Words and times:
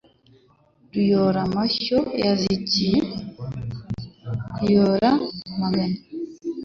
Ruyoramashyo 0.91 1.99
yanzikiye 2.21 2.99
kuyora 4.55 5.09
amagana. 5.51 5.97